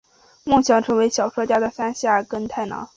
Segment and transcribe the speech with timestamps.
[0.45, 2.89] 梦想成为小说家的山下耕太郎！